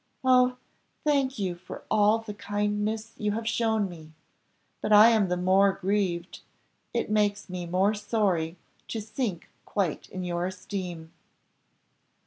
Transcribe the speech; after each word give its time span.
Oh, 0.23 0.57
thank 1.03 1.37
you 1.37 1.53
for 1.53 1.83
all 1.91 2.17
the 2.17 2.33
kindness 2.33 3.13
you 3.17 3.33
have 3.33 3.47
shown 3.47 3.87
me; 3.87 4.09
but 4.81 4.91
I 4.91 5.09
am 5.11 5.27
the 5.29 5.37
more 5.37 5.73
grieved, 5.73 6.39
it 6.91 7.11
makes 7.11 7.49
me 7.51 7.67
more 7.67 7.93
sorry 7.93 8.57
to 8.87 8.99
sink 8.99 9.47
quite 9.63 10.09
in 10.09 10.23
your 10.23 10.47
esteem." 10.47 11.13